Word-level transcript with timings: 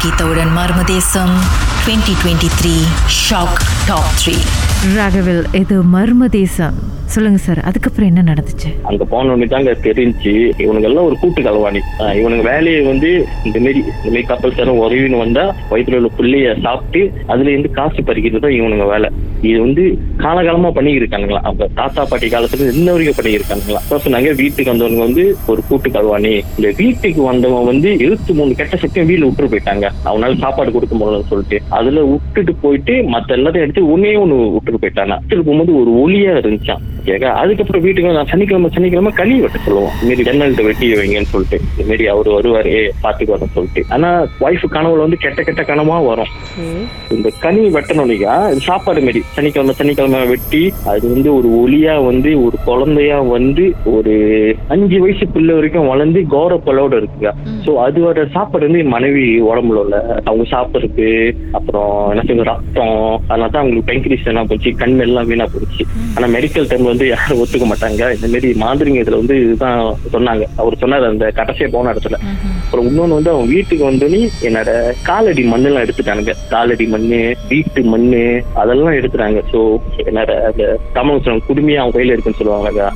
கீதவுடன் 0.00 0.52
Marmadesam 0.56 1.32
2023 1.86 2.74
shock 3.18 3.58
top 3.88 4.12
three 4.20 4.36
ராகவில் 4.86 5.40
இது 5.60 5.76
மர்ம 5.94 6.26
தேசம். 6.36 6.76
சொல்லுங்க 7.12 7.38
சார் 7.44 7.60
அதுக்கப்புறம் 7.68 8.08
என்ன 8.10 8.22
நடந்துச்சு? 8.28 8.70
அங்க 8.88 9.04
போனோடனே 9.12 9.46
தாங்க 9.52 9.70
தெரிஞ்சு 9.86 10.32
இவனுங்க 10.62 10.88
எல்லாம் 10.88 11.06
ஒரு 11.08 11.16
கூட்டு 11.20 11.40
கலவாணி. 11.46 11.80
இவனுங்க 12.18 12.44
வேலையை 12.48 12.80
வந்து 12.88 13.10
இந்த 13.48 13.58
மாரி 13.64 13.80
இந்த 13.98 14.10
மாரி 14.14 14.22
கப்பல் 14.30 14.54
சாரும் 14.58 14.80
உறவின்னு 14.82 15.22
வந்தா 15.22 15.44
வயிற்றுல 15.70 15.98
உள்ள 16.00 16.10
புள்ளைய 16.18 16.52
சாப்பிட்டு 16.66 17.00
அதுல 17.32 17.50
இருந்து 17.50 17.70
காசு 17.78 18.02
பறிக்கிறது 18.08 18.42
தான் 18.44 18.56
இவனுங்க 18.58 18.86
வேலை. 18.92 19.10
இது 19.48 19.56
வந்து 19.64 19.82
காலகாலமா 20.24 20.70
பண்ணியிருக்கானுங்களா 20.78 21.40
அவங்க 21.48 21.68
தாத்தா 21.80 22.04
பாட்டி 22.10 22.28
காலத்துல 22.34 22.68
இன்ன 22.80 22.92
வரைக்கும் 22.92 23.18
பண்ணியிருக்கானுங்களா 23.20 23.82
அப்ப 23.82 24.00
சொன்னாங்க 24.06 24.30
வீட்டுக்கு 24.42 24.72
வந்தவங்க 24.72 25.02
வந்து 25.08 25.24
ஒரு 25.52 25.62
கூட்டு 25.70 25.90
கலவாணி. 25.96 26.34
இந்த 26.58 26.70
வீட்டுக்கு 26.82 27.22
வந்தவன் 27.30 27.68
வந்து 27.72 27.90
எழுத்து 28.06 28.38
மூணு 28.40 28.58
கெட்ட 28.60 28.76
சக்தியும் 28.84 29.10
வீட்டுல 29.10 29.28
விட்டுட்டு 29.28 29.52
போயிட்டாங்க. 29.54 29.86
அவனால 30.10 30.38
சாப்பாடு 30.44 30.76
கொடுக்க 30.76 30.94
முடியலன்னு 30.94 31.30
சொல்லிட்டு. 31.32 31.60
அதுல 31.80 32.04
விட்டுட்டு 32.12 32.54
போயிட்டு 32.66 32.96
மத்த 33.16 33.38
எல்லாத்தையும் 33.40 33.66
எடுத்து 33.68 33.84
ஒன்னே 33.96 34.14
ஒண்ணு 34.24 34.38
விட்டுட்டு 34.68 34.84
போயிட்டானா? 34.84 35.16
விட்டுட்டு 35.18 35.44
போகும்போது 35.44 35.72
ஒரு 35.80 35.90
ஒளியா 35.94 36.32
இருந்துச்சான் 36.36 36.84
கேட்க 37.08 37.26
அதுக்கப்புறம் 37.42 37.84
வீட்டுக்கு 37.86 38.14
நான் 38.18 38.30
சனிக்கிழமை 38.32 38.70
சனிக்கிழமை 38.76 39.12
களி 39.20 39.34
வெட்ட 39.44 39.58
சொல்லுவோம். 39.66 39.94
மாரி 40.08 40.26
ஜன்னல்கிட்ட 40.28 40.64
வெட்டி 40.68 40.86
வைங்கன்னு 41.00 41.30
சொல்லிட்டு. 41.34 41.58
இந்த 41.72 41.86
மாரி 41.90 42.06
அவரு 42.14 42.30
வருவாரு 42.36 42.74
பாத்துக்கு 43.04 43.34
வரேன்னு 43.34 43.54
சொல்லிட்டு. 43.56 43.82
ஆனா 43.94 44.10
ஒய்ஃப் 44.46 44.66
கனவுல 44.76 45.04
வந்து 45.06 45.20
கெட்ட 45.24 45.42
கெட்ட 45.48 45.62
கனவா 45.70 45.98
வரும். 46.08 46.32
இந்த 47.16 47.28
கனி 47.44 47.62
வெட்டணும்னிக்கா 47.76 48.34
இது 48.52 48.62
சாப்பாடு 48.70 49.02
மாரி. 49.08 49.22
சனிக்கிழமை 49.36 49.74
சனிக்கிழமை 49.80 50.20
வெட்டி 50.32 50.62
அது 50.92 51.04
வந்து 51.14 51.30
ஒரு 51.38 51.50
ஒளியா 51.62 51.94
வந்து 52.10 52.30
ஒரு 52.46 52.56
குழந்தையா 52.68 53.18
வந்து 53.34 53.66
ஒரு 53.96 54.14
அஞ்சு 54.76 54.98
வயசு 55.04 55.26
பிள்ளை 55.36 55.54
வரைக்கும் 55.58 55.90
வளர்ந்து 55.92 56.22
கௌர 56.34 56.54
பலோட 56.66 56.94
இருக்குங்க 57.00 57.32
சோ 57.66 57.70
அதோட 57.86 58.26
சாப்பாடு 58.36 58.66
வந்து 58.68 58.82
என் 58.84 58.94
மனைவி 58.96 59.24
உடம்புல 59.50 59.82
உள்ள 59.84 59.96
அவங்க 60.28 60.44
சாப்பிடுறது 60.54 61.08
அப்புறம் 61.58 61.92
என்ன 62.12 62.24
சொல்றது 62.28 62.48
ரத்தம் 62.50 62.96
அதனால 63.28 63.50
தான் 63.52 63.62
அவங்களுக்கு 63.62 63.90
பெங்கிரிஸ் 63.90 64.28
எல்லாம் 64.32 64.48
போச்சு 64.50 64.70
கண் 64.82 64.96
எல்லாம் 65.06 65.28
வீணா 65.30 65.46
போச்சு. 65.54 65.82
ஆனா 66.16 66.26
மெடிக்கல் 66.36 66.68
டைம் 66.70 66.88
வந்து 66.98 67.10
யாரும் 67.10 67.40
ஒத்துக்க 67.42 67.66
மாட்டாங்க. 67.70 68.04
இந்த 68.16 68.28
மாதிரி 68.32 68.48
மாந்திரிங்க 68.62 69.02
இதுல 69.02 69.18
வந்து 69.20 69.34
இதுதான் 69.42 69.80
சொன்னாங்க. 70.14 70.44
அவர் 70.60 70.80
சொன்னார் 70.82 71.04
அந்த 71.10 71.26
கடைசியா 71.36 71.66
போன 71.74 71.92
இடத்துல. 71.94 72.16
அப்புறம் 72.62 72.86
இன்னொன்னு 72.88 73.18
வந்து 73.18 73.32
அவன் 73.34 73.52
வீட்டுக்கு 73.54 73.84
வந்தோடனே 73.88 74.22
என்னோட 74.48 74.70
காலடி 75.08 75.42
மண்ணெல்லாம் 75.52 75.84
எடுத்துட்டானுங்க. 75.86 76.34
காலடி 76.54 76.86
மண்ணு 76.94 77.20
வீட்டு 77.52 77.82
மண்ணு 77.92 78.22
அதெல்லாம் 78.62 78.98
எடுத்துறாங்க 79.00 79.42
சோ 79.52 79.60
என்னோட 80.08 80.32
அந்த 80.50 80.64
தமிழ் 80.98 81.24
குடுமையா 81.50 81.82
அவன் 81.84 81.96
கையில 81.98 82.14
இருக்குன்னு 82.14 82.40
சொல்லுவாங்க 82.40 82.90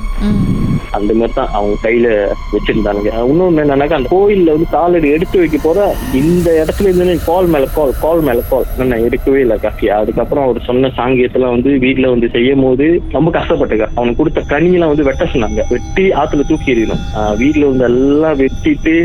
அந்த 0.97 1.11
மாதிரி 1.19 1.35
தான் 1.39 1.51
அவங்க 1.57 1.75
கையில 1.85 2.07
வச்சிருந்தானுங்க. 2.53 3.11
இன்னொன்னு 3.31 3.63
என்னன்னாக்கா 3.63 3.99
அந்த 3.99 4.11
கோயில்ல 4.15 4.53
வந்து 4.55 4.67
காலடி 4.75 5.09
எடுத்து 5.17 5.41
வைக்க 5.41 5.57
போற 5.63 5.79
இந்த 6.21 6.47
இடத்துல 6.63 6.87
இருந்து 6.89 7.17
கால் 7.29 7.49
மேல 7.53 7.67
கால் 7.77 7.93
கால் 8.03 8.23
மேல 8.27 8.41
கால் 8.51 8.67
நான் 8.91 9.05
எடுக்கவே 9.07 9.39
இல்லை 9.45 9.57
காஃபி 9.65 9.89
அதுக்கப்புறம் 9.99 10.45
அவர் 10.47 10.67
சொன்ன 10.69 10.91
சாங்கியத்துல 10.99 11.49
வந்து 11.55 11.71
வீட்டுல 11.85 12.11
வந்து 12.13 12.29
செய்யும் 12.35 12.63
போது 12.65 12.87
ரொம்ப 13.17 13.29
கஷ்டப்பட்டுக்க. 13.37 13.87
அவனுக்கு 13.97 14.21
கொடுத்த 14.21 14.43
கனியெல்லாம் 14.53 14.93
வந்து 14.93 15.07
வெட்ட 15.09 15.25
சொன்னாங்க. 15.33 15.61
வெட்டி 15.73 16.05
ஆத்துல 16.21 16.47
தூக்கி 16.51 16.73
எறியணும். 16.75 17.03
வீட்டுல 17.41 17.69
வந்து 17.71 17.87
எல்லாம் 17.91 18.39
வெட்டிட்டு 18.43 18.95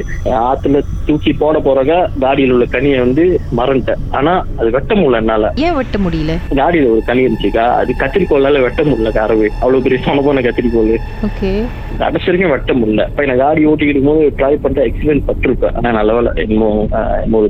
ஆத்துல 0.48 0.82
தூக்கி 1.08 1.32
போட 1.42 1.58
போறக 1.66 1.92
காடியில 2.24 2.54
உள்ள 2.56 2.66
கனியை 2.76 2.98
வந்து 3.06 3.24
மறந்துட்டேன் 3.58 4.02
ஆனா 4.18 4.32
அது 4.60 4.68
வெட்ட 4.76 4.92
முடியல 4.94 5.22
என்னால. 5.22 5.52
ஏன் 5.66 5.76
வெட்ட 5.80 5.98
முடியல? 6.04 6.34
காடியில 6.60 6.90
ஒரு 6.94 7.02
கனி 7.08 7.26
இருந்துச்சுக்கா. 7.26 7.66
அது 7.80 7.94
கத்திரிக்கோளால 8.02 8.62
வெட்ட 8.66 8.82
முடியல 8.90 9.12
காரவே 9.18 9.48
அவ்வளவு 9.62 9.84
பெரிய 9.86 10.00
சொன்ன 10.06 10.22
போன 10.28 10.42
கத்திரிக்கோள். 10.46 10.94
ஓகே. 11.28 11.52
கடைசி 11.98 12.26
வரைக்கும் 12.26 12.50
வெட்ட 12.50 12.72
முடியல 12.74 13.04
இப்ப 13.08 13.26
நான் 13.26 13.38
காடி 13.38 13.62
ஓட்டிக்கிட்டு 13.64 14.02
போது 14.04 14.24
ட்ரை 14.38 14.52
பண்ணிட்டு 14.56 14.86
எக்ஸிடென்ட் 14.88 15.26
பட்டிருப்பேன் 15.26 15.76
ஆனா 15.76 15.90
நல்ல 15.92 16.12
வேலை 16.12 16.32
இன்னும் 16.44 16.80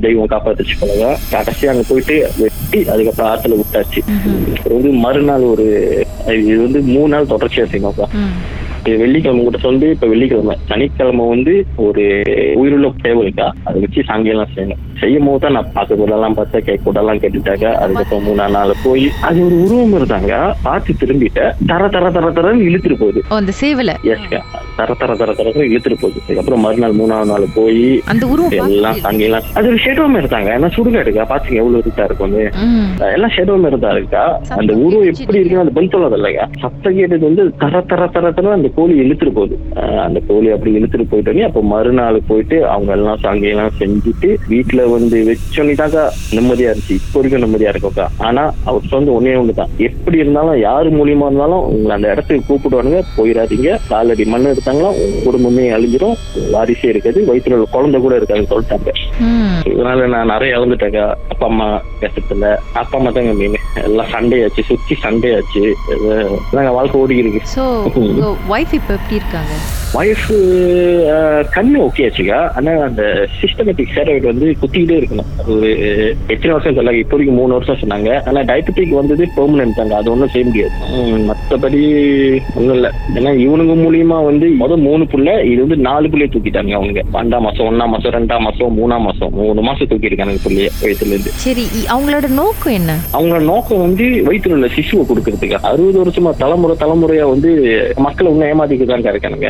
தெய்வம் 0.01 0.31
காப்பாத்துச்சு 0.31 0.77
போலங்க 0.79 1.07
கடைசி 1.31 1.67
அங்க 1.67 1.83
போயிட்டு 1.89 2.15
வெட்டி 2.39 2.79
அதுக்கப்புறம் 2.89 3.31
ஆத்துல 3.31 3.57
விட்டாச்சு. 3.57 4.01
வந்து 4.71 4.91
மறுநாள் 4.99 5.45
ஒரு 5.51 5.67
இது 6.41 6.57
வந்து 6.61 6.81
மூணு 6.89 7.07
நாள் 7.07 7.31
தொடர்ச்சியா 7.31 7.65
செய்யணும்ப்பா 7.65 8.07
வெள்ளிக்கிழமை 9.01 9.43
கூட 9.47 9.59
சொல்லி 9.67 9.87
இப்ப 9.95 10.07
வெள்ளிக்கிழமை 10.13 10.55
சனிக்கிழமை 10.71 11.25
வந்து 11.33 11.53
ஒரு 11.87 12.03
உயிருள்ள 12.61 12.87
தேவைக்கா 13.05 13.47
அதை 13.67 13.77
வச்சு 13.85 14.07
சாங்கியெல்லாம் 14.09 14.53
செய்யணும். 14.55 14.83
செய்யும் 15.01 15.27
போது 15.27 15.41
தான் 15.43 15.55
நான் 15.57 15.69
பார்க்க 15.75 15.99
கூடலாம் 15.99 16.37
பார்த்தா 16.37 16.59
கேட்க 16.67 16.81
கூடலாம் 16.85 17.19
கேட்டுட்டாங்க. 17.23 17.67
அதுக்கப்புறம் 17.83 18.25
மூணாம் 18.27 18.55
நாள் 18.57 18.73
போய் 18.85 19.05
அது 19.27 19.39
ஒரு 19.47 19.55
உருவம் 19.65 19.95
இருந்தாங்க. 19.99 20.33
பார்த்து 20.65 20.97
திரும்பிட்ட 21.01 21.41
தர 21.71 21.83
தர 21.95 22.09
தர 22.17 22.31
தரன்னு 22.37 22.67
இழுத்துட்டு 22.69 22.97
போகுது. 23.03 23.21
அந்த 23.39 23.53
சேவல. 23.61 23.93
எஸ்கா 24.13 24.41
தர 24.79 24.93
தர 25.01 25.13
தர 25.21 25.31
தர 25.37 25.65
இழுத்துட்டு 25.71 25.99
போகுது. 26.03 26.19
அதுக்கப்புறம் 26.25 26.63
மறுநாள் 26.65 26.97
மூணாவது 26.99 27.31
நாள் 27.31 27.47
போய் 27.57 27.85
அந்த 28.13 28.25
உருவம் 28.33 28.57
எல்லாம் 28.75 28.99
சாங்கியெல்லாம் 29.05 29.47
அது 29.59 29.71
ஒரு 29.71 29.79
ஷெடோம் 29.85 30.19
இருந்தாங்க. 30.21 30.49
ஏன்னா 30.57 30.71
சுடுகாடுக்கா 30.77 31.25
பாத்தீங்க 31.33 31.61
எவ்வளவு 31.63 31.83
இருக்கா 31.85 32.05
இருக்கும். 32.09 32.35
எல்லாம் 33.15 33.33
ஷெடோம் 33.37 33.67
இருந்தா 33.71 33.91
இருக்கா? 33.97 34.23
அந்த 34.59 34.73
உருவம் 34.85 35.09
எப்படி 35.11 35.39
இருக்குன்னு 35.39 35.63
அந்த 35.65 35.75
பதில் 35.77 35.93
சொல்லாது 35.95 36.17
இல்லையா? 36.19 36.45
சத்தம் 36.63 36.97
கேட்டது 36.99 37.23
வந்து 37.29 37.45
தர 37.63 37.81
தர 37.91 38.07
தர 38.17 38.31
தர 38.37 38.53
அந்த 38.59 38.69
கோழி 38.79 38.95
இழுத்துட்டு 39.03 39.33
போகுது. 39.39 39.55
அந்த 40.05 40.19
கோழி 40.27 40.49
அப்படி 40.55 40.71
இழுத்துட்டு 40.79 41.09
போயிட்டோன்னே 41.11 41.45
அப்ப 41.49 41.61
மறுநாள் 41.73 42.19
போயிட்டு 42.29 42.57
அவங்க 42.73 42.91
எல்லாம் 42.97 43.19
சாங்கியெல்லாம் 43.23 43.75
செஞ்சுட்டு 43.81 44.29
வீட்டுல 44.51 44.81
வந்து 44.95 45.17
வச்சோன்னிதாக்கா 45.29 46.03
நிம்மதியா 46.35 46.69
இருந்துச்சு. 46.71 46.97
இப்போ 46.99 47.17
வரைக்கும் 47.19 47.43
நிம்மதியா 47.45 47.71
இருக்கும்க்கா 47.73 48.05
ஆனா 48.27 48.43
அவர் 48.69 48.89
சொந்த 48.93 49.15
ஒன்னே 49.17 49.33
ஒண்ணுதான். 49.41 49.71
எப்படி 49.87 50.17
இருந்தாலும் 50.23 50.57
யாரு 50.67 50.89
மூலியமா 50.97 51.27
இருந்தாலும் 51.29 51.63
உங்களை 51.71 51.93
அந்த 51.97 52.07
இடத்துக்கு 52.13 52.47
கூப்பிடுவானுங்க 52.49 53.01
போயிடாதீங்க. 53.17 53.69
காலடி 53.89 54.25
மண் 54.33 54.49
எடுத்தாங்களா 54.51 54.91
உங்க 55.03 55.23
குடும்பமே 55.27 55.65
அழிஞ்சிரும். 55.77 56.17
வாரிசே 56.55 56.89
இருக்காது. 56.93 57.19
வயிற்றுல 57.29 57.57
உள்ள 57.57 57.67
குழந்தை 57.75 57.99
கூட 58.05 58.13
இருக்காதுன்னு 58.19 58.51
சொல்லிட்டாங்க. 58.53 58.93
இதனால 59.71 60.07
நான் 60.13 60.31
நிறைய 60.33 60.57
இழந்துட்டேங்க 60.57 61.01
அப்பா 61.33 61.47
அம்மா 61.51 61.67
பேசத்துல 62.01 62.51
அப்பா 62.81 62.95
அம்மா 62.99 63.11
தாங்க 63.17 63.33
மீன் 63.41 63.57
எல்லாம் 63.83 64.11
சண்டையாச்சு. 64.13 64.61
சுத்தி 64.71 64.95
சண்டையாச்சு. 65.05 65.63
நாங்க 66.55 66.71
வாழ்க்கை 66.77 67.01
ஓடி 67.01 67.17
இருக்கு. 67.23 67.41
ஒய்ஃப் 68.59 68.73
இப்போ 68.77 68.91
எப்படி 68.97 69.15
இருக்காங்க? 69.19 69.53
ஒய்ஃப் 69.97 70.27
கண்ணு 71.53 71.77
ஓகே 71.85 72.03
ஆச்சுக்கா. 72.07 72.39
ஆனா 72.57 72.71
அந்த 72.87 73.03
சிஸ்டமேட்டிக் 73.39 73.89
ஸ்டெராய்டு 73.91 74.27
வந்து 74.31 74.47
குத்திக்கிட்டே 74.61 74.97
இருக்கணும். 74.99 75.29
ஒரு 75.53 75.69
எத்தனை 76.33 76.51
வருஷம் 76.53 76.77
சொல்லாங்க 76.77 77.01
இப்போ 77.03 77.15
வரைக்கும் 77.15 77.39
மூணு 77.41 77.55
வருஷம் 77.57 77.79
சொன்னாங்க. 77.83 78.09
ஆனா 78.29 78.39
டயபெட்டிக் 78.49 78.93
வந்தது 78.99 79.23
பெர்மனன்ட் 79.37 79.77
தாங்க. 79.79 79.95
அது 79.99 80.11
ஒன்றும் 80.13 80.31
செய்ய 80.33 80.45
முடியாது. 80.49 80.75
மத்தபடி 81.29 81.81
ஒன்றும் 82.57 82.75
இல்லை. 82.79 82.91
ஏன்னா 83.17 83.33
இவனுங்க 83.45 83.75
மூலியமா 83.83 84.19
வந்து 84.29 84.49
மொதல் 84.61 84.85
மூணு 84.87 85.05
புள்ள 85.13 85.29
இது 85.51 85.59
வந்து 85.65 85.79
நாலு 85.87 86.11
புள்ளைய 86.11 86.31
தூக்கிட்டாங்க 86.35 86.75
அவங்க 86.79 87.03
பன்னெண்டாம் 87.15 87.45
மாசம் 87.47 87.67
ஒன்னாம் 87.71 87.93
மாசம் 87.95 88.15
ரெண்டாம் 88.17 88.45
மாசம் 88.47 88.77
மூணாம் 88.81 89.05
மாசம். 89.07 89.33
மூணு 89.41 89.61
மாசம் 89.69 89.89
தூக்கி 89.91 90.11
இருக்காங்க 90.11 90.37
புள்ளைய 90.45 90.69
வயிற்றுல 90.83 91.13
இருந்து 91.15 91.33
சரி 91.45 91.65
அவங்களோட 91.95 92.29
நோக்கம் 92.41 92.77
என்ன? 92.79 92.97
அவங்க 93.17 93.41
நோக்கம் 93.51 93.83
வந்து 93.87 94.07
வயிற்றுல 94.29 94.57
உள்ள 94.59 94.69
சிசுவை 94.77 95.05
கொடுக்கறதுக்கு. 95.11 95.59
அறுபது 95.71 96.03
வருஷமா 96.03 96.33
தலைமுறை 96.43 96.77
தலைமுறையா 96.85 97.27
வந்து 97.33 97.51
மக்களை 98.07 98.31
இன்னும் 98.33 98.49
ஏமாத்திட்டு 98.53 98.91
தான் 98.93 99.13
இருக்கானுங்க. 99.15 99.49